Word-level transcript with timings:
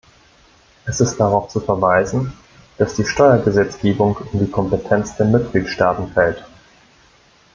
Es 0.87 0.99
ist 0.99 1.19
darauf 1.19 1.49
zu 1.49 1.59
verweisen, 1.59 2.33
dass 2.79 2.95
die 2.95 3.05
Steuergesetzgebung 3.05 4.17
in 4.33 4.39
die 4.43 4.49
Kompetenz 4.49 5.15
der 5.17 5.27
Mitgliedstaaten 5.27 6.07
fällt. 6.07 6.43